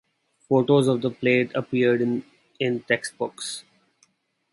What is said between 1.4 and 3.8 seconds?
appeared in textbooks.